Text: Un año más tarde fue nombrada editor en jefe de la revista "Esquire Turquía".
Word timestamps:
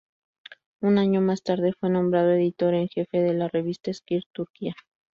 Un 0.79 0.97
año 0.97 1.21
más 1.21 1.43
tarde 1.43 1.73
fue 1.79 1.91
nombrada 1.91 2.33
editor 2.35 2.73
en 2.73 2.87
jefe 2.87 3.19
de 3.19 3.35
la 3.35 3.49
revista 3.49 3.91
"Esquire 3.91 4.25
Turquía". 4.31 4.73